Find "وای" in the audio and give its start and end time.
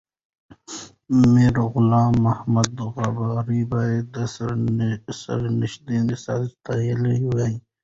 7.31-7.53